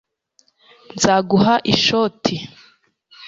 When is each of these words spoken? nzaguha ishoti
nzaguha 0.95 1.55
ishoti 1.73 2.35